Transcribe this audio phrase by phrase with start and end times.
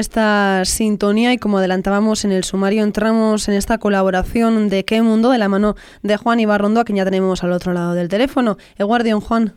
[0.00, 5.28] Esta sintonía y como adelantábamos en el sumario, entramos en esta colaboración de Qué Mundo
[5.28, 8.56] de la mano de Juan Ibarrondo, a quien ya tenemos al otro lado del teléfono.
[8.78, 9.52] Eguardión, Juan.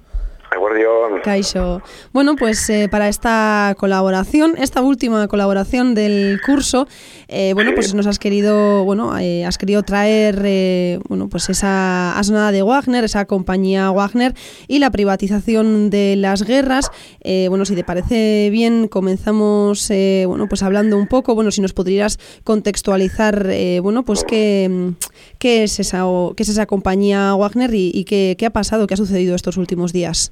[2.11, 6.87] Bueno, pues eh, para esta colaboración, esta última colaboración del curso,
[7.27, 12.51] eh, bueno, pues nos has querido, bueno, eh, has querido traer, bueno, pues esa asnada
[12.51, 14.33] de Wagner, esa compañía Wagner
[14.67, 16.91] y la privatización de las guerras.
[17.23, 19.89] bueno, si te parece bien, comenzamos,
[20.27, 23.47] bueno, pues hablando un poco, bueno, si nos podrías contextualizar,
[23.81, 24.93] bueno, pues qué,
[25.39, 26.03] qué es esa,
[26.35, 29.93] qué es esa compañía Wagner y, qué, qué ha pasado, qué ha sucedido estos últimos
[29.93, 30.31] días.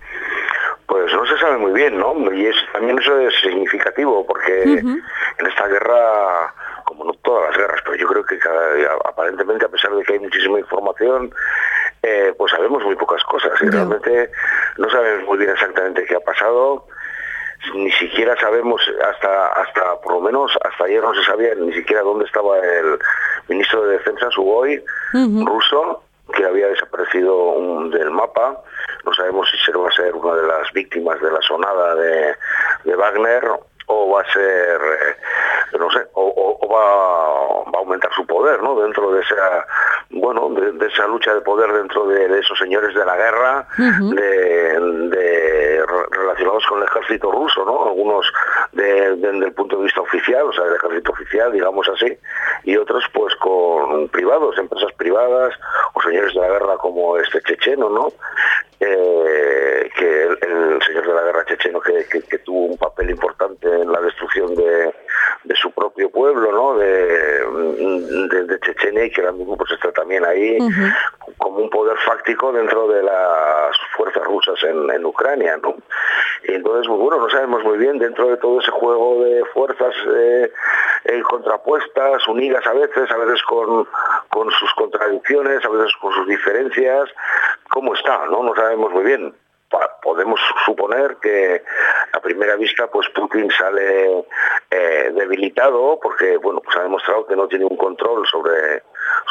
[1.51, 2.33] Sabe muy bien, ¿no?
[2.33, 5.03] Y es, también eso es significativo, porque en
[5.45, 6.53] esta guerra,
[6.85, 8.39] como no todas las guerras, pero yo creo que
[9.03, 11.29] aparentemente, a pesar de que hay muchísima información,
[12.03, 13.51] eh, pues sabemos muy pocas cosas.
[13.61, 14.31] Y realmente
[14.77, 16.87] no sabemos muy bien exactamente qué ha pasado.
[17.73, 22.01] Ni siquiera sabemos, hasta, hasta por lo menos hasta ayer no se sabía ni siquiera
[22.01, 22.97] dónde estaba el
[23.49, 24.81] ministro de Defensa, Suboy,
[25.45, 26.01] ruso,
[26.33, 28.63] que había desaparecido del mapa.
[29.05, 32.35] No sabemos si se va a ser una de las víctimas de la sonada de,
[32.95, 33.43] Wagner
[33.87, 38.79] o va a ser, eh, no sé, o, va, a aumentar su poder, ¿no?
[38.79, 39.65] Dentro de esa,
[40.11, 46.65] bueno, de, esa lucha de poder dentro de, esos señores de la guerra, de, relacionados
[46.67, 47.87] con el ejército ruso, ¿no?
[47.87, 48.31] Algunos
[48.71, 52.17] desde el punto de vista oficial, o sea, del ejército oficial, digamos así,
[52.63, 55.53] y otros pues con privados, empresas privadas
[55.93, 58.13] o señores de la guerra como este checheno, ¿no?
[58.79, 64.01] Eh, que el, señor de la guerra checheno que, tuvo un papel importante en la
[64.01, 64.91] destrucción de,
[65.53, 66.77] su propio pueblo, ¿no?
[66.77, 67.45] De,
[68.45, 70.57] de, Chechenia y que ahora mismo pues está también ahí
[71.37, 75.75] como un poder fáctico dentro de las fuerzas rusas en, Ucrania, ¿no?
[76.43, 79.93] Y entonces, pues, bueno, no sabemos muy bien dentro de todo ese juego de fuerzas
[80.15, 80.51] eh,
[81.29, 83.87] contrapuestas, unidas a veces, a veces con,
[84.29, 87.09] con sus contradicciones, a veces con sus diferencias,
[87.69, 88.43] cómo está, ¿no?
[88.43, 89.33] No sabemos muy bien
[90.01, 91.63] podemos suponer que
[92.11, 94.25] a primera vista pues Putin sale
[94.73, 98.83] eh, debilitado porque bueno pues ha demostrado que no tiene un control sobre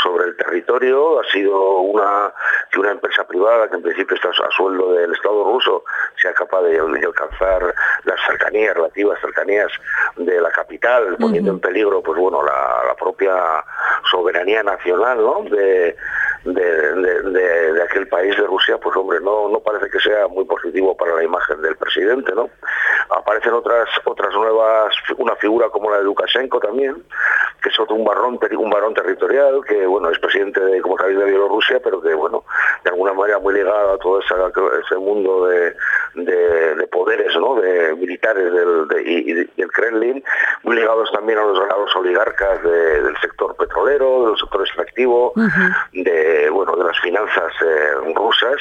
[0.03, 2.31] sobre el territorio ha sido una
[2.71, 5.85] que una empresa privada que en principio está a sueldo del Estado ruso
[6.21, 7.75] sea capaz de, alcanzar
[8.05, 9.73] las cercanías relativas cercanías
[10.17, 13.65] de la capital poniendo en peligro pues bueno la, la propia
[14.11, 15.45] soberanía nacional ¿no?
[15.45, 15.97] de
[16.45, 21.15] de, aquel país de Rusia, pues hombre, no, no parece que sea muy positivo para
[21.15, 22.49] la imagen del presidente, ¿no?
[23.11, 24.95] Aparecen otras, otras nuevas,
[25.41, 27.03] figura como la de Lukashenko también,
[27.63, 31.19] que es otro un barón, un varón territorial, que bueno, es presidente de, como sabéis,
[31.19, 32.45] de Bielorrusia, pero que bueno,
[32.85, 35.75] de alguna manera muy ligado a todo ese, mundo de,
[36.91, 37.55] poderes, ¿no?
[37.61, 40.23] De militares del, y, del Kremlin,
[40.63, 45.33] muy ligados también a los, oligarcas del sector petrolero, del sector extractivo,
[45.93, 48.57] de bueno de las finanzas eh, rusas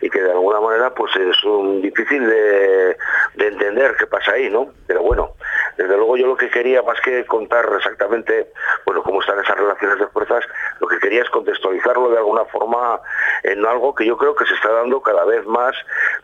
[0.00, 2.96] y que de alguna manera pues es un, difícil de,
[3.38, 4.68] entender qué pasa ahí, ¿no?
[4.86, 5.32] Pero bueno,
[5.76, 8.43] desde luego yo lo que quería más que contar exactamente
[8.86, 10.44] bueno cómo están esas relaciones de fuerzas,
[10.80, 13.00] lo que quería es contextualizarlo de alguna forma
[13.42, 15.74] en algo que yo creo que se está dando cada vez más,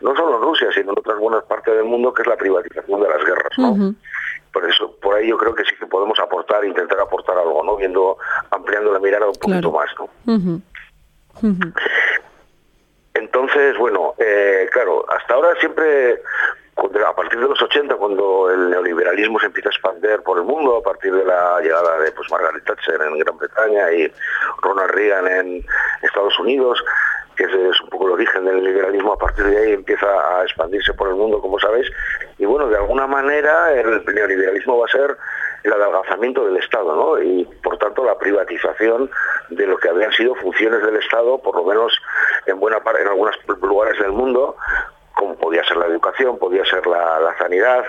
[0.01, 3.01] no solo en Rusia, sino en otras buenas partes del mundo, que es la privatización
[3.01, 3.95] de las guerras, ¿no?
[4.53, 7.77] por eso por ahí yo creo que sí que podemos aportar intentar aportar algo no
[7.77, 8.17] viendo
[8.49, 10.61] ampliando la mirada un poquito más no
[13.13, 16.21] entonces, bueno, eh, claro, hasta ahora siempre,
[17.11, 20.77] a partir de los 80, cuando el neoliberalismo se empieza a expandir por el mundo,
[20.77, 24.11] a partir de la llegada de pues, Margaret Thatcher en Gran Bretaña y
[24.61, 25.65] Ronald Reagan en
[26.01, 26.83] Estados Unidos,
[27.35, 30.93] que es un poco el origen del liberalismo, a partir de ahí empieza a expandirse
[30.93, 31.87] por el mundo, como sabéis,
[32.37, 35.17] y bueno, de alguna manera el neoliberalismo va a ser
[35.63, 37.21] el adelgazamiento del Estado, ¿no?
[37.21, 39.09] Y por tanto la privatización
[39.49, 41.93] de lo que habían sido funciones del Estado, por lo menos
[42.47, 44.55] en buena parte, en algunos lugares del mundo,
[45.39, 47.85] podía ser la educación, podía ser la, sanidad,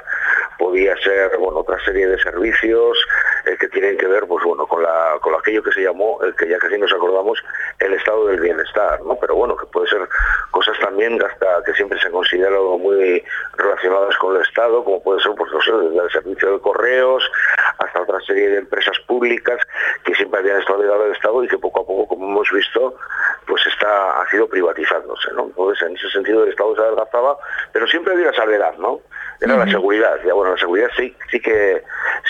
[0.58, 2.98] podía ser otra serie de servicios
[3.46, 6.34] eh, que tienen que ver pues bueno con la con aquello que se llamó el
[6.36, 7.42] que ya casi nos acordamos
[7.78, 10.08] el estado del bienestar no pero bueno que puede ser
[10.50, 13.24] cosas también hasta que siempre se han considerado muy
[13.56, 17.28] relacionadas con el estado como puede ser pues desde el servicio de correos
[17.78, 19.58] hasta otra serie de empresas públicas
[20.04, 22.94] que siempre habían estado ligadas al estado y que poco a poco como hemos visto
[23.46, 27.36] pues está ha sido privatizándose no entonces en ese sentido el estado se adelgazaba
[27.72, 29.00] pero siempre había salvedad no
[29.42, 30.18] era la seguridad.
[30.24, 31.82] Ya bueno, la seguridad sí, sí que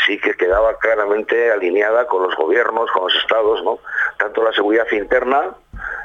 [0.06, 3.78] sí que quedaba claramente alineada con los gobiernos, con los estados, ¿no?
[4.18, 5.54] Tanto la seguridad interna,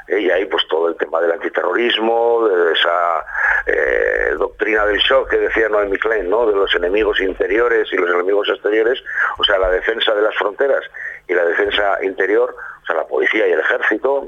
[0.08, 3.24] eh, y ahí pues todo el tema del antiterrorismo, de esa
[3.66, 6.46] eh, doctrina del shock que decía Noemi Klein, ¿no?
[6.46, 9.02] de los enemigos interiores y los enemigos exteriores,
[9.38, 10.82] o sea, la defensa de las fronteras
[11.26, 14.26] y la defensa interior, o sea, la policía y el ejército,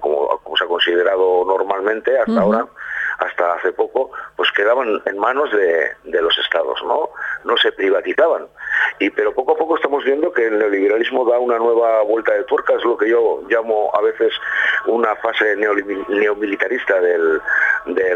[0.00, 2.66] como, se ha considerado normalmente hasta ahora,
[3.18, 7.10] hasta hace poco, pues quedaban en manos de, los estados, ¿no?
[7.44, 8.46] No se privatizaban.
[8.98, 12.44] Y pero poco a poco estamos viendo que el neoliberalismo da una nueva vuelta de
[12.44, 14.32] tuerca, es lo que yo llamo a veces
[14.86, 17.40] una fase neomilitarista del,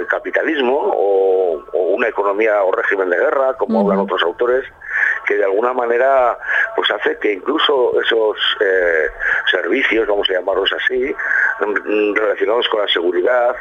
[0.08, 4.64] capitalismo o, una economía o régimen de guerra, como hablan otros autores,
[5.26, 6.38] que de alguna manera
[6.75, 9.08] pues hace que incluso esos eh,
[9.50, 11.14] servicios, vamos a llamarlos así,
[11.61, 13.55] mm, relacionados con la seguridad,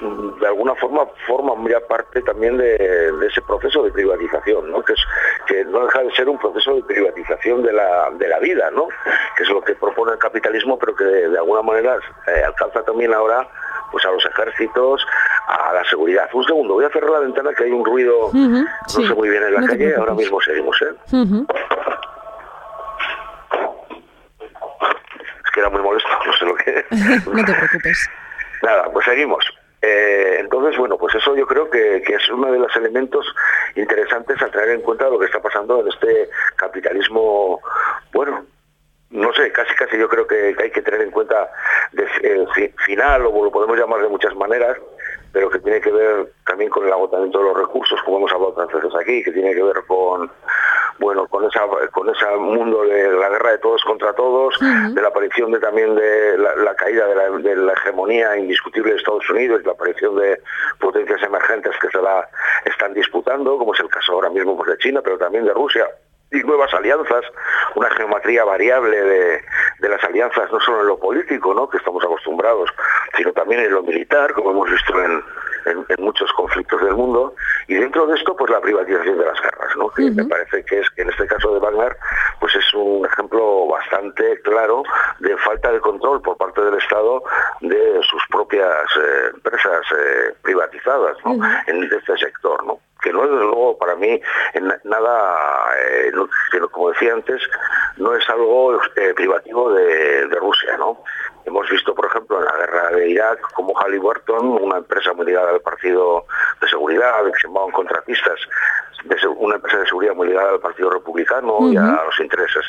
[0.00, 4.82] de alguna forma forman ya parte también de, ese proceso de privatización, ¿no?
[4.82, 5.00] Que, es,
[5.46, 8.88] que no deja de ser un proceso de privatización de la, de la vida, ¿no?
[9.36, 11.96] que es lo que propone el capitalismo, pero que de, alguna manera
[12.26, 13.46] eh, alcanza también ahora
[13.92, 15.06] pues a los ejércitos,
[15.46, 16.28] a la seguridad.
[16.32, 19.44] Un segundo, voy a cerrar la ventana que hay un ruido, no sé muy bien
[19.44, 20.76] en la calle, ahora mismo seguimos.
[20.82, 20.94] ¿eh?
[25.44, 26.84] Es que era muy molesto, no sé lo que...
[27.30, 28.10] no te preocupes.
[28.62, 29.44] Nada, pues seguimos.
[29.86, 33.24] Eh, entonces, bueno, pues eso yo creo que, es uno de los elementos
[33.76, 37.60] interesantes a tener en cuenta lo que está pasando en este capitalismo,
[38.12, 38.44] bueno,
[39.10, 41.48] no sé, casi casi yo creo que, hay que tener en cuenta
[42.22, 42.48] el
[42.84, 44.76] final, o lo podemos llamar de muchas maneras,
[45.32, 48.54] pero que tiene que ver también con el agotamiento de los recursos, como hemos hablado
[48.54, 50.28] tantas aquí, que tiene que ver con
[50.98, 51.62] bueno, con esa
[51.92, 55.94] con ese mundo de la guerra de todos contra todos, de la aparición de también
[55.94, 60.40] de la, caída de la, hegemonía indiscutible de Estados Unidos, la aparición de
[60.78, 62.28] potencias emergentes que se la
[62.64, 65.86] están disputando, como es el caso ahora mismo pues, de China, pero también de Rusia
[66.32, 67.24] y nuevas alianzas,
[67.76, 69.42] una geometría variable de,
[69.78, 71.68] de, las alianzas, no solo en lo político, ¿no?
[71.68, 72.68] que estamos acostumbrados,
[73.16, 75.22] sino también en lo militar, como hemos visto en,
[75.66, 77.34] en, muchos conflictos del mundo,
[77.66, 79.90] y dentro de esto, pues la privatización de las guerras, ¿no?
[79.90, 81.96] que me parece que es que en este caso de Wagner,
[82.40, 84.82] pues es un ejemplo bastante claro
[85.20, 87.22] de falta de control por parte del Estado
[87.60, 91.16] de sus propias eh, empresas eh, privatizadas
[91.66, 92.78] en este sector, ¿no?
[93.02, 94.20] que no es luego para mí
[94.84, 96.12] nada, eh,
[96.72, 97.40] como decía antes,
[97.98, 98.80] no es algo
[99.14, 101.02] privativo de, de Rusia, ¿no?
[101.46, 105.50] Hemos visto, por ejemplo, en la guerra de Irak, como Halliburton, una empresa muy ligada
[105.50, 106.26] al Partido
[106.60, 108.40] de Seguridad, que se llamaban contratistas,
[109.38, 112.64] una empresa de seguridad muy ligada al Partido Republicano y a los intereses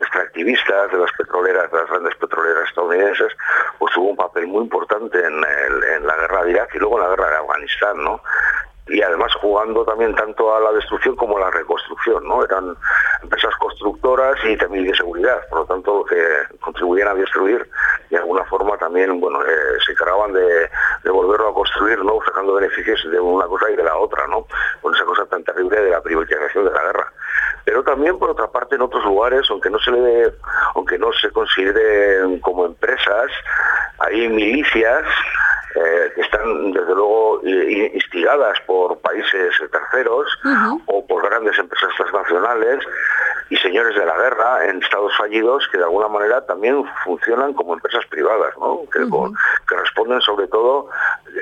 [0.00, 3.32] extractivistas de las petroleras, de las grandes petroleras estadounidenses,
[3.78, 5.42] pues tuvo un papel muy importante en,
[5.96, 8.20] en la guerra de Irak y luego en la guerra de Afganistán, ¿no?
[8.88, 12.44] Y además jugando también tanto a la destrucción como a la reconstrucción, ¿no?
[12.44, 12.74] Eran
[13.22, 16.16] empresas constructoras y también de seguridad, por lo tanto que
[16.60, 17.68] contribuían a destruir
[18.10, 20.70] de alguna forma también, bueno, eh, se encargaban de,
[21.10, 22.18] volverlo a construir, ¿no?
[22.24, 24.46] Sacando beneficios de una cosa y de la otra, ¿no?
[24.80, 27.12] Con esa cosa tan terrible de la privatización de la guerra.
[27.64, 30.32] Pero también por otra parte en otros lugares, aunque no se le
[30.74, 33.30] aunque no se consideren como empresas,
[33.98, 35.04] hay milicias
[35.78, 40.26] eh, que están desde luego instigadas por países terceros
[40.86, 42.84] o por grandes empresas transnacionales
[43.50, 47.74] y señores de la guerra en estados fallidos que de alguna manera también funcionan como
[47.74, 48.54] empresas privadas,
[48.92, 50.88] que, responden sobre todo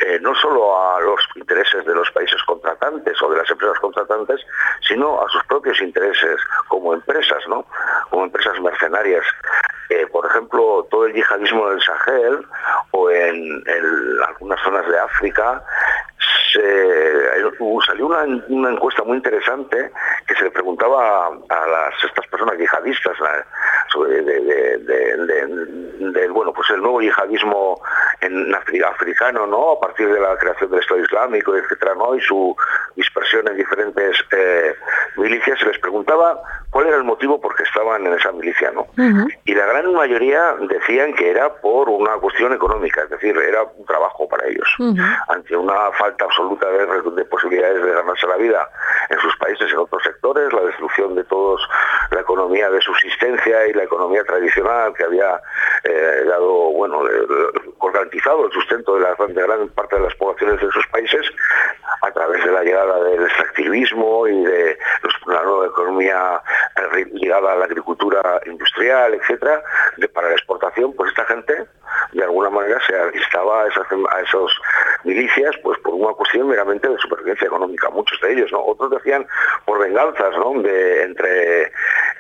[0.06, 4.40] eh, no solo a los intereses de los países contratantes o de las empresas contratantes,
[4.86, 7.64] sino a sus propios intereses como empresas, ¿no?
[8.10, 9.24] como empresas mercenarias.
[9.88, 12.44] Eh, por ejemplo, todo el yihadismo del Sahel
[12.90, 13.62] o en,
[14.26, 15.62] algunas zonas de África,
[17.86, 19.92] salió una, encuesta muy interesante
[20.26, 23.16] que se le preguntaba a, las, estas personas yihadistas
[23.92, 24.22] sobre
[26.32, 27.80] bueno pues el nuevo yihadismo
[28.20, 32.56] en africano no a partir de la creación del Estado Islámico etcétera no y su
[32.94, 34.74] dispersión en diferentes eh,
[35.16, 36.40] milicias se les preguntaba
[36.76, 38.86] cuál era el motivo por qué estaban en esa milicia no
[39.46, 43.86] y la gran mayoría decían que era por una cuestión económica es decir era un
[43.86, 44.68] trabajo para ellos.
[45.28, 48.68] Ante una falta absoluta de, posibilidades de ganarse la vida
[49.08, 51.66] en sus países en otros sectores la destrucción de todos
[52.10, 55.40] la economía de subsistencia y la economía tradicional que había
[55.84, 57.04] eh, dado bueno
[57.82, 61.26] garantizado el sustento de, la, de gran parte de las poblaciones de esos países
[62.02, 64.78] a través de la llegada del extractivismo y de
[65.26, 66.65] la nueva economía eh,
[67.12, 69.62] ligada a la agricultura industrial, etcétera,
[70.12, 71.66] para la exportación, pues esta gente
[72.12, 73.86] de alguna manera se alistaba a, esas,
[74.24, 74.52] esos
[75.04, 78.64] milicias pues por una cuestión meramente de supervivencia económica, muchos de ellos, ¿no?
[78.64, 79.26] Otros decían
[79.64, 80.60] por venganzas, ¿no?
[80.62, 81.72] De, entre,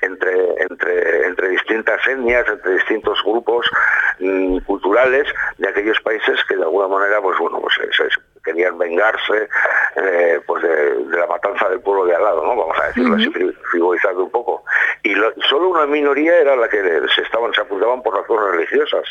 [0.02, 3.66] entre, entre, entre distintas etnias, entre distintos grupos
[4.18, 5.26] mm, culturales
[5.58, 7.76] de aquellos países que de alguna manera, pues bueno, pues
[8.44, 9.48] querían vengarse
[9.96, 12.56] eh, pues de, la matanza del pueblo de al lado, ¿no?
[12.56, 13.30] Vamos a decirlo así,
[13.70, 14.62] frivolizando un poco.
[15.02, 15.14] Y
[15.48, 16.82] solo una minoría era la que
[17.14, 19.04] se estaban, se apuntaban por razones religiosas.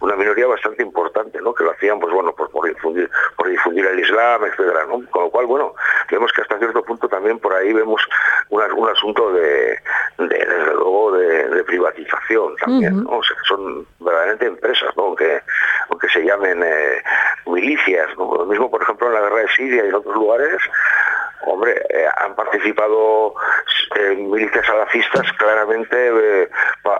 [0.00, 1.54] Una minoría bastante importante, ¿no?
[1.54, 5.02] Que lo hacían, pues bueno, por, por difundir, por difundir el Islam, etcétera, ¿no?
[5.10, 5.74] Con lo cual, bueno,
[6.10, 8.02] vemos que hasta cierto punto también por ahí vemos
[8.50, 9.78] un asunto de,
[10.18, 13.18] desde luego, de, privatización también, ¿no?
[13.18, 15.04] O sea, son verdaderamente empresas, ¿no?
[15.04, 15.40] Aunque,
[15.90, 17.02] aunque se llamen eh,
[17.46, 20.60] milicias, Lo mismo, por ejemplo, en la guerra de Siria y en otros lugares,
[21.44, 23.34] hombre, eh, han participado
[23.94, 26.48] eh, milicias salafistas claramente eh,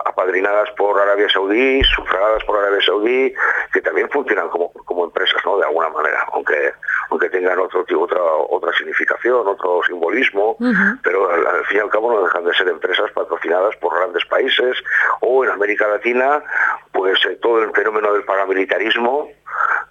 [0.05, 3.33] apadrinadas por Arabia Saudí, sufragadas por Arabia Saudí,
[3.73, 5.57] que también funcionan como, como empresas, ¿no?
[5.57, 6.73] De alguna manera, aunque
[7.09, 10.57] aunque tengan otro otra otra significación, otro simbolismo,
[11.03, 14.77] pero al, fin y al cabo no dejan de ser empresas patrocinadas por grandes países
[15.21, 16.43] o en América Latina,
[16.91, 19.29] pues todo el fenómeno del paramilitarismo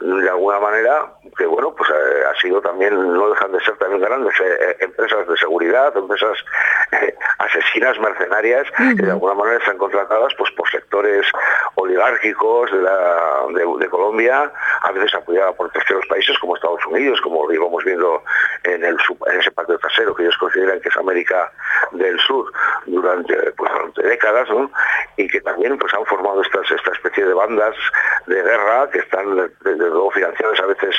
[0.00, 4.02] de alguna manera, que bueno, pues eh, ha sido también, no dejan de ser también
[4.02, 6.38] grandes eh, eh, empresas de seguridad, empresas
[7.38, 11.26] asesinas, mercenarias, que de alguna manera están contratadas pues por sectores
[11.76, 13.46] oligárquicos de, la,
[13.78, 18.22] de, Colombia, a veces apoyada por terceros países como Estados Unidos, como íbamos viendo
[18.64, 21.50] en, el, en ese patio trasero que ellos consideran que es América
[21.92, 22.52] del Sur
[22.86, 24.48] durante, pues, durante décadas,
[25.16, 27.74] y que también pues han formado estas, esta especie de bandas
[28.26, 29.36] de guerra que están
[29.87, 30.11] desde luego
[30.62, 30.97] a veces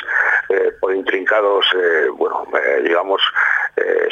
[0.48, 3.22] eh, por intrincados, eh, bueno, eh, digamos,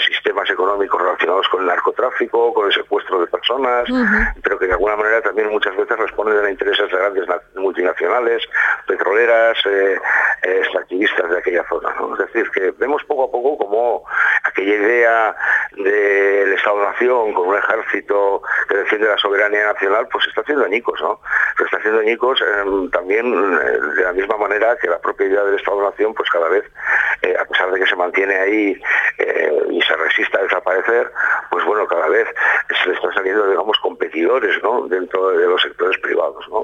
[0.07, 3.89] sistemas económicos relacionados con el narcotráfico, con el secuestro de personas,
[4.41, 8.45] pero que de alguna manera también muchas veces responden a intereses de grandes multinacionales,
[8.87, 9.59] petroleras,
[10.43, 11.93] extractivistas de aquella zona.
[12.13, 14.05] Es decir, que vemos poco a poco como
[14.45, 15.37] aquella idea
[15.77, 21.21] del Estado-Nación con un ejército que defiende la soberanía nacional, pues está haciendo añicos, ¿no?
[21.59, 22.43] Se está haciendo añicos
[22.93, 26.65] también de la misma manera que la propia idea del Estado-Nación, pues cada vez,
[27.23, 28.81] eh, a pesar de que se mantiene ahí
[29.19, 31.13] eh, y se resista a desaparecer,
[31.51, 32.27] pues bueno, cada vez
[32.83, 34.87] se le están saliendo, digamos, competidores, ¿no?
[34.89, 36.63] Dentro de los sectores privados, ¿no?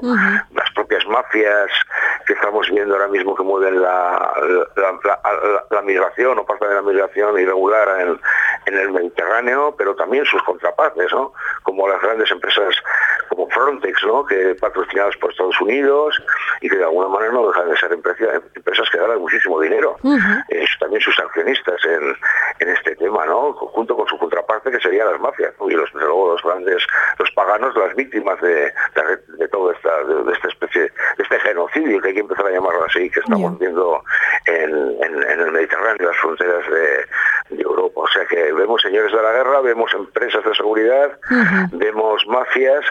[0.53, 1.69] Las propias mafias
[2.25, 4.33] que estamos viendo ahora mismo que mueven la,
[5.69, 8.19] la, migración o parte de la migración irregular en,
[8.65, 11.33] en el Mediterráneo, pero también sus contrapartes, ¿no?
[11.63, 12.75] Como las grandes empresas
[13.33, 14.25] como Frontex, ¿no?
[14.25, 16.21] que patrocinadas por Estados Unidos
[16.61, 19.97] y que de alguna manera no dejan de ser empresas, que ganan muchísimo dinero.
[20.79, 23.53] también sus accionistas en, este tema, ¿no?
[23.53, 26.85] junto con su contraparte que serían las mafias y los, luego los grandes,
[27.19, 28.71] los paganos, las víctimas de,
[29.37, 32.85] de, toda esta, de, esta especie, de este genocidio que hay que empezar a llamarlo
[32.85, 34.01] así, que estamos viendo
[34.45, 38.01] en, el Mediterráneo, las fronteras de, Europa.
[38.01, 41.19] O sea que vemos señores de la guerra, vemos empresas de seguridad,
[41.71, 42.83] vemos mafias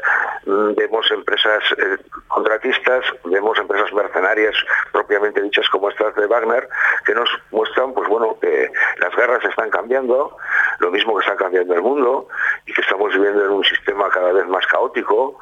[0.45, 1.99] vemos empresas eh,
[2.29, 4.55] contratistas, vemos empresas mercenarias
[4.93, 6.69] propiamente dichas como estas de Wagner,
[7.05, 10.37] que nos muestran, pues bueno, que las guerras están cambiando,
[10.79, 12.29] lo mismo que está cambiando el mundo,
[12.67, 15.39] y que estamos viviendo en un sistema cada vez más caótico,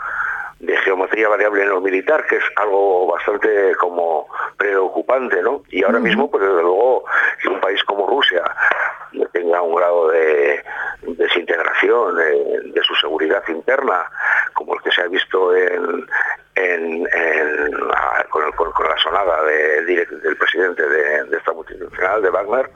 [0.61, 4.27] de geometría variable en lo militar, que es algo bastante como
[4.59, 5.63] preocupante, ¿no?
[5.71, 7.05] Y ahora mismo, pues desde luego,
[7.41, 8.43] que un país como Rusia
[9.33, 10.63] tenga un grado de
[11.03, 14.11] desintegración de, su seguridad interna,
[14.61, 16.07] como el que se ha visto en,
[18.29, 22.71] con, la sonada del presidente de, esta multinacional, de Wagner,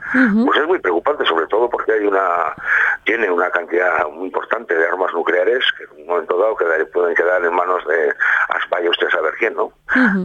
[0.45, 2.55] pues es muy preocupante, sobre todo porque hay una
[3.03, 6.57] tiene una cantidad muy importante de armas nucleares que en un momento dado
[6.91, 8.11] pueden quedar en manos de,
[8.71, 9.71] vaya usted a saber quién, ¿no?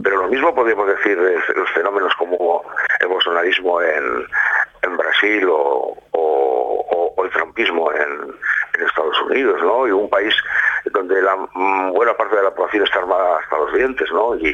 [0.01, 2.63] Pero lo mismo podemos decir de los fenómenos como
[2.99, 4.25] el bolsonarismo en,
[4.97, 5.95] Brasil o,
[7.23, 8.35] el trumpismo en,
[8.73, 9.87] en Estados Unidos, ¿no?
[9.87, 10.33] Y un país
[11.01, 14.35] donde la mm, buena parte de la población está armada hasta los dientes, ¿no?
[14.35, 14.49] Y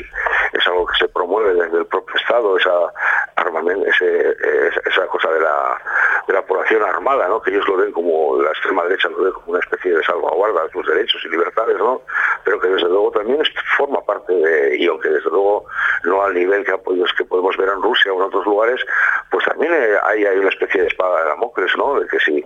[0.53, 2.71] es algo que se promueve desde el propio Estado, esa
[3.35, 5.77] armamento, esa cosa de la,
[6.27, 7.41] de la población armada, ¿no?
[7.41, 10.63] Que ellos lo ven como, la extrema derecha lo ve como una especie de salvaguarda
[10.63, 12.01] de sus derechos y libertades, ¿no?
[12.43, 13.41] Pero que desde luego también
[13.77, 15.65] forma parte de, y aunque desde luego
[16.03, 18.83] no al nivel que apoyos que podemos ver en Rusia o en otros lugares,
[19.29, 21.99] pues también eh, hay, hay una especie de espada de Damocles, ¿no?
[21.99, 22.45] De que si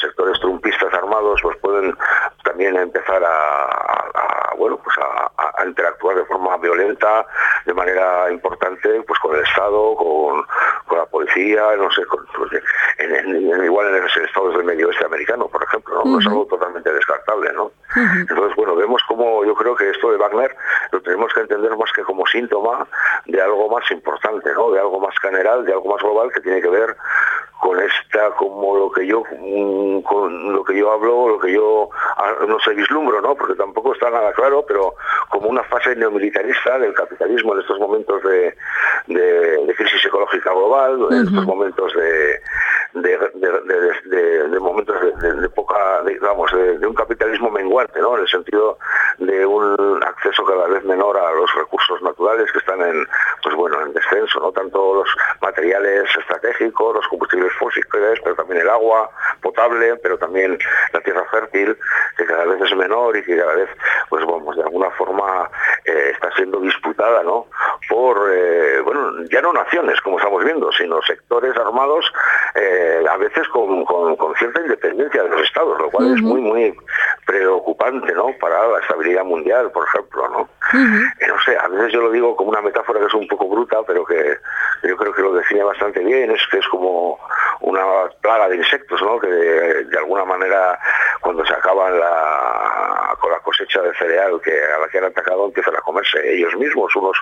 [0.00, 1.96] sectores trumpistas armados pues pueden
[2.44, 5.30] también empezar a, bueno pues a,
[5.66, 7.26] interactuar de forma violenta
[7.66, 10.46] de manera importante pues con el Estado con,
[10.96, 12.62] la policía no sé pues,
[13.64, 17.52] igual en los estados del medio oeste americano por ejemplo no, es algo totalmente descartable
[17.52, 20.56] no entonces bueno vemos como yo creo que esto de Wagner
[20.92, 22.86] lo tenemos que entender más que como síntoma
[23.26, 26.60] de algo más importante no de algo más general de algo más global que tiene
[26.60, 26.96] que ver
[27.60, 31.90] con esta como lo que yo mm, con lo que yo hablo lo que yo
[32.16, 34.94] ah, no sé vislumbro no porque tampoco está nada claro pero
[35.28, 38.54] como una fase neomilitarista del capitalismo en estos momentos de,
[39.76, 42.40] crisis ecológica global, en estos momentos de,
[42.94, 48.16] de, momentos de, poca, digamos, de, un capitalismo menguante, ¿no?
[48.16, 48.78] En el sentido
[49.18, 53.06] de un acceso cada vez menor a los recursos naturales que están en,
[53.42, 54.52] pues bueno, en descenso, ¿no?
[54.52, 55.08] Tanto los
[55.40, 57.88] materiales estratégicos, los combustibles fósiles,
[58.22, 60.58] pero también el agua potable, pero también
[60.92, 61.76] la tierra fértil,
[62.16, 63.68] que cada vez es menor y que cada vez,
[64.08, 65.50] pues vamos, de alguna forma
[65.84, 67.46] eh, está siendo disputada, ¿no?
[67.88, 68.59] Por, eh,
[69.30, 72.12] ya no naciones, como estamos viendo, sino sectores armados,
[72.54, 73.84] eh, a veces con,
[74.38, 76.74] cierta independencia de los estados, lo cual es muy, muy
[77.26, 78.28] preocupante, ¿no?
[78.40, 80.48] Para la estabilidad mundial, por ejemplo, ¿no?
[80.72, 83.78] no sé, a veces yo lo digo como una metáfora que es un poco bruta,
[83.86, 84.38] pero que
[84.82, 87.18] yo creo que lo define bastante bien, es que es como
[87.60, 87.82] una
[88.20, 89.18] plaga de insectos, ¿no?
[89.18, 90.78] Que de, alguna manera
[91.20, 95.46] cuando se acaban la, con la cosecha de cereal que a la que han atacado
[95.46, 97.16] empiezan a comerse ellos mismos, unos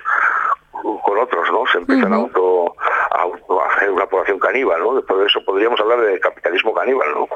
[0.83, 1.67] con otros, ¿no?
[1.67, 2.75] Se empiezan a, auto,
[3.11, 5.01] a, hacer una población caníbal, ¿no?
[5.03, 7.29] Por eso podríamos hablar de capitalismo caníbal, ¿no?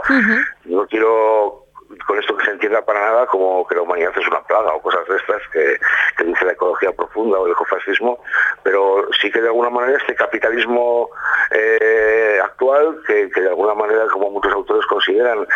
[0.65, 1.63] No quiero
[2.07, 4.81] con esto que se entienda para nada como que la humanidad es una plaga o
[4.81, 5.79] cosas de estas que,
[6.25, 8.19] dice la ecología profunda o el ecofascismo,
[8.63, 11.11] pero sí que de alguna manera este capitalismo
[11.51, 15.47] eh, actual, que, que de alguna manera, como muchos autores consideran,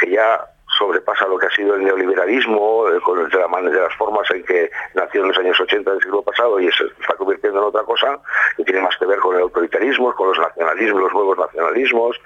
[0.00, 0.44] que ya
[0.78, 4.70] sobrepasa lo que ha sido el neoliberalismo, eh, de, la, de, las formas en que
[4.94, 8.18] nació en los años 80 del siglo pasado y se está convirtiendo en otra cosa,
[8.56, 12.20] que tiene más que ver con el autoritarismo, con los nacionalismos, los nuevos nacionalismos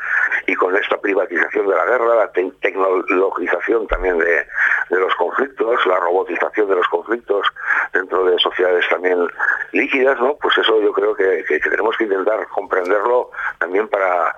[0.47, 4.47] y con esta privatización de la guerra, la tecnologización también de,
[4.91, 7.47] los conflictos, la robotización de los conflictos
[7.93, 9.29] dentro de sociedades también
[9.73, 10.37] líquidas, ¿no?
[10.37, 14.35] Pues eso yo creo que tenemos que intentar comprenderlo también para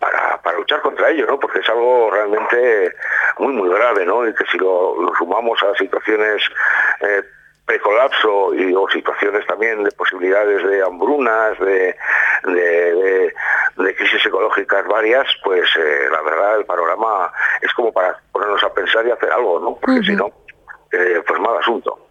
[0.00, 1.38] para, luchar contra ello, ¿no?
[1.38, 2.92] Porque es algo realmente
[3.38, 4.26] muy, muy grave, ¿no?
[4.26, 6.42] Y que si lo, sumamos a situaciones
[7.00, 7.22] eh,
[7.64, 11.94] precolapso y o situaciones también de posibilidades de hambrunas, de,
[12.44, 13.34] de,
[13.96, 19.06] crisis ecológicas varias, pues eh, la verdad el panorama es como para ponernos a pensar
[19.06, 19.76] y hacer algo, ¿no?
[19.76, 20.32] Porque si no,
[20.92, 22.06] eh, pues mal asunto.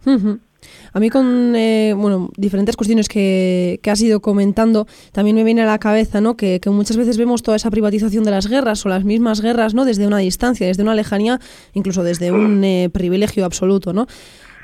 [0.94, 5.62] A mí con eh, bueno, diferentes cuestiones que, que, has ido comentando, también me viene
[5.62, 6.36] a la cabeza ¿no?
[6.36, 9.86] Que, muchas veces vemos toda esa privatización de las guerras o las mismas guerras ¿no?
[9.86, 11.40] desde una distancia, desde una lejanía,
[11.74, 13.94] incluso desde un eh, privilegio absoluto.
[13.94, 14.08] ¿no?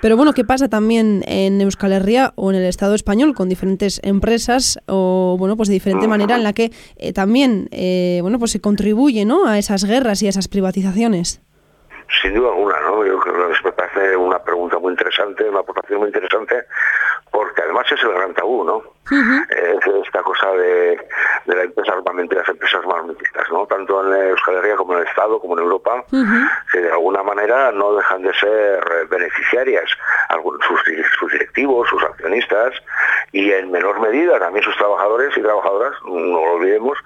[0.01, 3.99] Pero bueno, ¿qué pasa también en Euskal Herria o en el Estado español con diferentes
[4.03, 7.69] empresas o bueno, pues de diferente manera en la que eh, también
[8.21, 9.47] bueno, pues se contribuye ¿no?
[9.47, 11.41] a esas guerras y a esas privatizaciones?
[12.21, 13.05] Sin duda alguna, ¿no?
[13.05, 16.65] Yo creo que me parece una pregunta muy interesante, una aportación muy interesante,
[17.35, 18.81] porque además es el gran tabú, ¿no?
[19.49, 20.97] Es esta cosa de,
[21.47, 23.67] la empresa armamento y las empresas armamentistas, ¿no?
[23.67, 26.05] Tanto en Euskal Herria como en el Estado, como en Europa,
[26.71, 29.83] que de alguna manera no dejan de ser beneficiarias,
[30.65, 30.79] sus,
[31.19, 32.73] sus directivos, sus accionistas,
[33.33, 36.97] y en menor medida también sus trabajadores y trabajadoras, no lo olvidemos,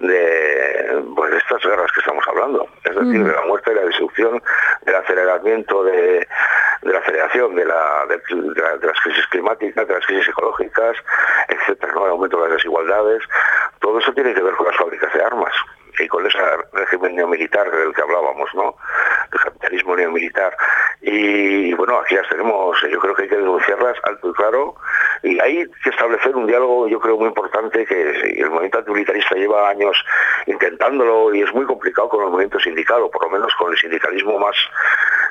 [0.00, 3.86] de, pues, de estas guerras que estamos hablando, es decir, de la muerte y la
[3.86, 4.42] destrucción,
[4.84, 6.28] del aceleramiento de,
[6.82, 10.96] la aceleración de, la, de, las crisis climáticas, de las crisis ecológicas,
[11.48, 13.22] etcétera, el aumento de las desigualdades,
[13.80, 15.54] todo eso tiene que ver con las fábricas de armas
[15.98, 16.38] y con ese
[16.72, 18.76] régimen neomilitar del que hablábamos, ¿no?
[19.32, 20.56] El capitalismo neomilitar.
[21.00, 24.74] Y bueno, aquí las tenemos, yo creo que hay que denunciarlas alto y claro,
[25.22, 29.68] y hay que establecer un diálogo, yo creo, muy importante, que el movimiento antimilitarista lleva
[29.68, 29.96] años
[30.46, 33.78] intentándolo y es muy complicado con el movimiento sindical, o por lo menos con el
[33.78, 34.56] sindicalismo más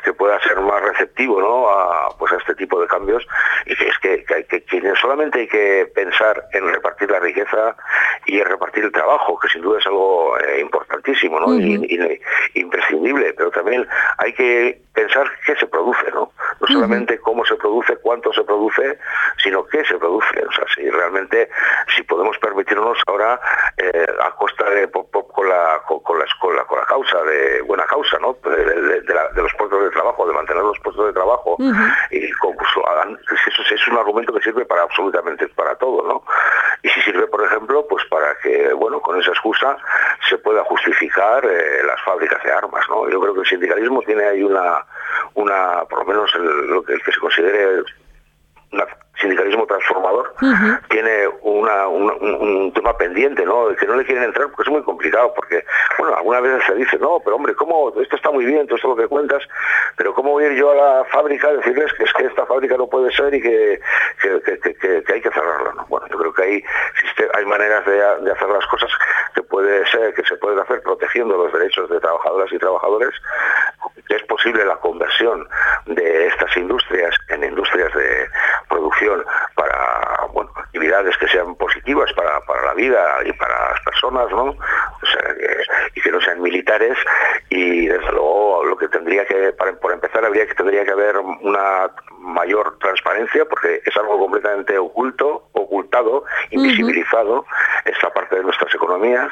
[0.04, 1.70] que pueda ser más receptivo ¿no?
[1.70, 3.28] a, pues a este tipo de cambios
[3.66, 4.57] y que es que, que,
[4.96, 7.76] solamente hay que pensar en repartir la riqueza
[8.26, 11.60] y en repartir el trabajo, que sin duda es algo eh, importantísimo ¿no?
[11.60, 12.20] y,
[12.54, 16.32] imprescindible, pero también hay que pensar qué se produce, ¿no?
[16.70, 19.00] No solamente cómo se produce, cuánto se produce,
[19.42, 20.46] sino qué se produce.
[20.46, 21.50] O sea, si realmente,
[21.96, 23.40] si podemos permitirnos ahora,
[23.78, 25.06] eh, a costa de, con,
[25.50, 28.38] la, con, la, con, la, con la causa, de buena causa, ¿no?
[28.44, 31.58] De, los puestos de trabajo, de mantener los puestos de trabajo,
[32.12, 32.84] y concurso,
[33.48, 36.24] eso es un argumento que sirve para absolutamente para todo, ¿no?
[36.84, 39.78] Y si sirve, por ejemplo, pues para que, bueno, con esa excusa
[40.30, 43.10] se pueda justificar eh, las fábricas de armas, ¿no?
[43.10, 44.86] Yo creo que el sindicalismo tiene ahí una
[45.38, 47.82] una, por lo menos lo que, el que se considere
[48.72, 48.82] un
[49.20, 50.34] sindicalismo transformador,
[50.90, 53.70] tiene una, un, tema pendiente, ¿no?
[53.76, 55.64] Que no le quieren entrar porque es muy complicado, porque,
[55.98, 57.94] bueno, algunas veces se dice, no, pero hombre, ¿cómo?
[58.00, 59.44] Esto está muy bien, todo esto lo que cuentas,
[59.96, 62.46] pero ¿cómo voy a ir yo a la fábrica a decirles que es que esta
[62.46, 63.80] fábrica no puede ser y que,
[64.22, 65.86] que, hay que cerrarla, ¿no?
[65.88, 66.64] Bueno, yo creo que hay,
[67.34, 68.92] hay maneras de, de hacer las cosas
[69.34, 73.14] que puede ser, que se pueden hacer protegiendo los derechos de trabajadoras y trabajadores,
[74.10, 75.48] es posible la conversión
[75.86, 78.30] de estas industrias en industrias de
[78.70, 79.24] producción
[79.56, 79.78] para
[80.78, 84.56] actividades que sean positivas para, para la vida y para las personas, ¿no?
[85.96, 86.98] Y que no sean militares
[87.50, 91.18] y desde luego lo que tendría que, para, por empezar, habría que tendría que haber
[91.18, 97.46] una mayor transparencia porque es algo completamente oculto, ocultado, invisibilizado
[97.88, 99.32] esta parte de nuestras economías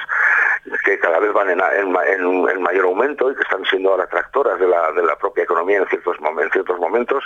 [0.83, 4.91] que cada vez van en, mayor aumento y que están siendo ahora tractoras de la,
[4.93, 7.23] de la propia economía en ciertos, en ciertos momentos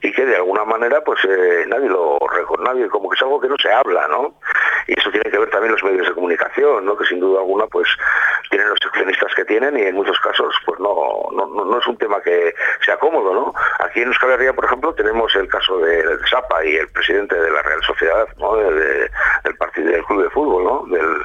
[0.00, 2.18] y que de alguna manera pues eh, nadie lo
[2.64, 4.34] nadie como que es algo que no se habla, ¿no?
[4.86, 6.96] Y eso tiene que ver también los medios de comunicación, ¿no?
[6.96, 7.88] Que sin duda alguna pues
[8.52, 11.96] tienen los accionistas que tienen y en muchos casos pues no, no, no es un
[11.96, 13.54] tema que sea cómodo, ¿no?
[13.80, 17.34] Aquí en Euskal Herria, por ejemplo, tenemos el caso de, de Zapa y el presidente
[17.34, 18.56] de la Real Sociedad, ¿no?
[18.56, 20.84] del partido del club de fútbol, ¿no?
[20.94, 21.24] Del,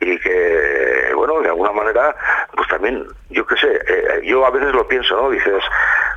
[0.00, 2.16] y que, bueno, de alguna manera,
[2.56, 5.30] pues también, yo qué sé, eh, yo a veces lo pienso, ¿no?
[5.30, 5.62] Dices,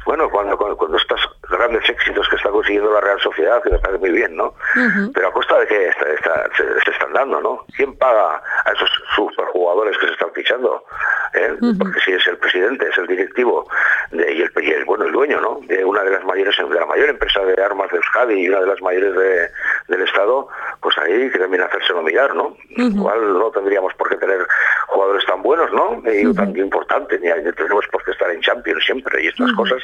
[0.08, 4.00] bueno, cuando, cuando, estos grandes éxitos que está consiguiendo la Real Sociedad, que me parece
[4.00, 4.54] muy bien, ¿no?
[5.14, 5.92] Pero a costa de que
[6.56, 7.66] se, están dando, ¿no?
[7.76, 10.82] ¿Quién paga a esos superjugadores que se están fichando?
[11.34, 11.58] ¿Eh?
[11.78, 13.68] Porque si es el presidente, es el directivo
[14.14, 15.60] y, el, bueno, el dueño, ¿no?
[15.68, 18.62] De una de las mayores, de la mayor empresa de armas de Euskadi y una
[18.62, 19.14] de las mayores
[19.88, 20.48] del Estado,
[20.82, 22.56] pues ahí que también hacérselo mirar, ¿no?
[22.70, 24.46] Igual no tendríamos por qué tener
[24.88, 26.02] jugadores tan buenos, ¿no?
[26.12, 29.82] Y tan importantes, ni tenemos por qué estar en Champions siempre y estas cosas.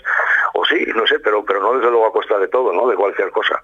[0.53, 2.87] O sí, no sé, pero pero no desde luego a costa de todo, ¿no?
[2.87, 3.61] De cualquier cosa.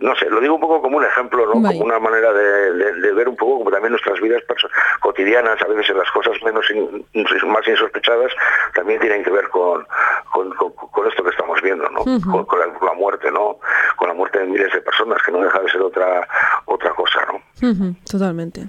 [0.00, 1.52] No sé, lo digo un poco como un ejemplo, ¿no?
[1.52, 4.42] Como una manera de, ver un poco como también nuestras vidas
[5.00, 6.66] cotidianas, a veces en las cosas menos
[7.46, 8.32] más insospechadas,
[8.74, 9.86] también tienen que ver con,
[10.32, 10.52] con,
[11.06, 12.00] esto que estamos viendo, ¿no?
[12.46, 13.58] con, la, muerte, ¿no?
[13.96, 16.26] Con la muerte de miles de personas, que no deja de ser otra
[16.66, 17.94] otra cosa, ¿no?
[18.10, 18.68] Totalmente.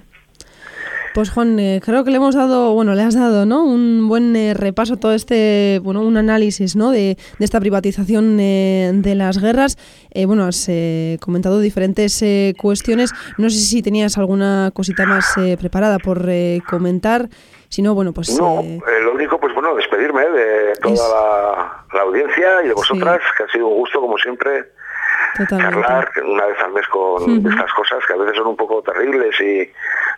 [1.16, 3.64] Pues Juan, eh, creo que le hemos dado, bueno, le has dado, ¿no?
[3.64, 6.90] Un buen eh, repaso a todo este, bueno, un análisis, ¿no?
[6.90, 9.78] De, esta privatización eh, de las guerras.
[10.26, 10.70] bueno, has
[11.18, 12.22] comentado diferentes
[12.60, 13.14] cuestiones.
[13.38, 16.28] No sé si tenías alguna cosita más preparada por
[16.68, 17.30] comentar.
[17.70, 18.38] Si no, bueno, pues...
[18.38, 18.62] No,
[19.02, 23.68] lo único, pues bueno, despedirme de toda la, audiencia y de vosotras, que ha sido
[23.68, 24.66] un gusto, como siempre,
[25.44, 29.38] charlar una vez al mes con estas cosas que a veces son un poco terribles
[29.40, 29.70] y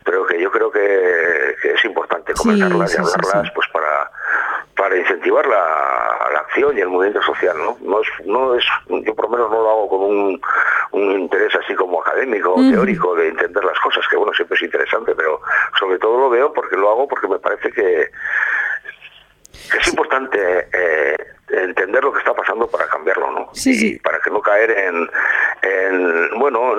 [0.05, 4.11] pero que yo creo que, es importante comentarlas y hablarlas pues para
[4.77, 9.15] para incentivar la, la, acción y el movimiento social no no es, no es yo
[9.15, 10.41] por lo menos no lo hago con un,
[10.93, 14.63] un interés así como académico o teórico de entender las cosas que bueno siempre es
[14.63, 15.41] interesante pero
[15.79, 18.11] sobre todo lo veo porque lo hago porque me parece que
[19.77, 21.08] es importante eh,
[21.89, 23.51] entender lo que está pasando para cambiarlo, ¿no?
[23.65, 25.11] y para que no caer en,
[25.63, 26.75] en, bueno,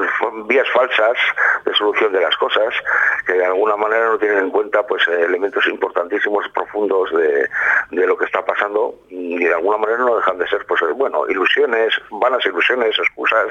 [0.45, 1.17] vías falsas
[1.65, 2.74] de solución de las cosas,
[3.26, 7.50] que de alguna manera no tienen en cuenta pues elementos importantísimos, profundos de,
[7.89, 11.28] de lo que está pasando y de alguna manera no dejan de ser pues bueno,
[11.28, 13.48] ilusiones, vanas ilusiones, excusas,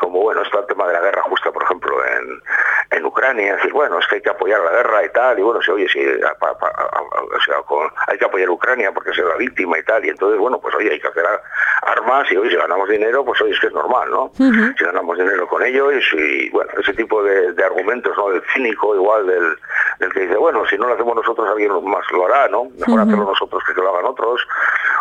[0.00, 2.40] como bueno, está el tema de la guerra justa, por ejemplo, en
[3.18, 5.70] Ucrania, decir, bueno, es que hay que apoyar la guerra y tal, y bueno, si
[5.72, 10.38] oye, si hay que apoyar a Ucrania porque es la víctima y tal, y entonces,
[10.38, 11.24] bueno, pues oye, hay que hacer
[11.82, 14.30] armas y hoy si ganamos dinero, pues oye, es que es normal, ¿no?
[14.36, 18.30] Si ganamos dinero con ello y si, bueno, ese tipo de, argumentos, ¿no?
[18.30, 19.58] Del cínico igual, del,
[19.98, 22.68] del, que dice, bueno, si no lo hacemos nosotros, alguien más lo hará, ¿no?
[22.78, 24.46] Mejor hacerlo nosotros que que lo hagan otros.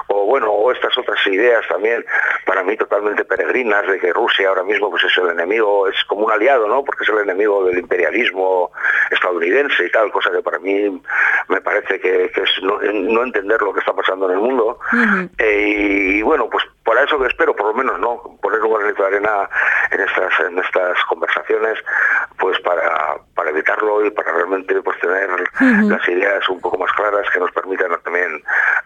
[0.08, 2.06] O bueno, o estas otras ideas también,
[2.46, 6.26] para mí totalmente peregrinas, de que Rusia ahora mismo pues es el enemigo, es como
[6.26, 6.84] un aliado, ¿no?
[6.84, 8.72] Porque es el enemigo del imperialismo
[9.12, 11.02] estadounidense y tal, cosa que para mí
[11.50, 14.80] me parece que, es no, entender lo que está pasando en el mundo.
[15.38, 18.38] Eh, y bueno, pues para eso que espero, por lo menos, ¿no?
[18.42, 19.50] Poner un granito de arena
[19.92, 21.78] en estas, en estas conversaciones,
[22.40, 25.30] pues para, para evitarlo y para realmente pues tener
[25.86, 28.32] las ideas un poco más claras que nos permitan también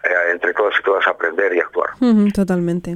[0.04, 1.90] eh, entre todas y todas aprender y actuar.
[2.32, 2.94] totalmente.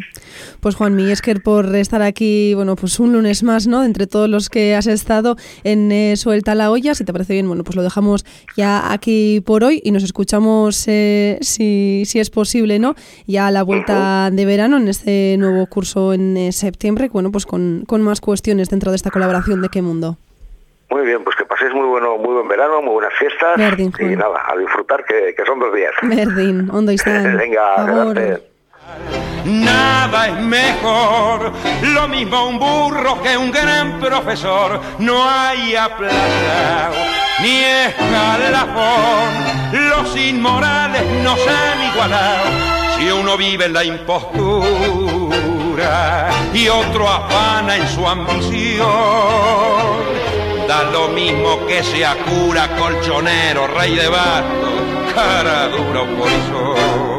[0.60, 3.84] Pues Juan Miguesker por estar aquí, bueno, pues un lunes más, ¿no?
[3.84, 7.46] Entre todos los que has estado en eh, Suelta la olla, si te parece bien,
[7.46, 8.24] bueno, pues lo dejamos
[8.56, 12.94] ya aquí por hoy y nos escuchamos eh, si, si es posible, ¿no?
[13.26, 17.46] Ya a la vuelta de verano en este nuevo curso en eh, septiembre, bueno, pues
[17.46, 20.16] con, con, más cuestiones dentro de esta colaboración de qué mundo.
[20.96, 23.58] Muy bien, pues que paséis muy bueno, muy buen verano, muy buenas fiestas.
[24.00, 25.92] Y nada, a disfrutar que, que son dos días.
[26.00, 28.40] Verdín, ondo Venga, gracias.
[29.44, 36.94] Nada es mejor, lo mismo un burro que un gran profesor, no hay aplazado
[37.42, 39.34] ni escalafón,
[39.90, 42.46] los inmorales nos han igualado.
[42.96, 45.26] Si uno vive en la impostura
[46.54, 48.86] y otro afana en su ambición,
[50.66, 57.15] da lo mismo que sea cura, colchonero, rey de bastos, cara dura o polizón.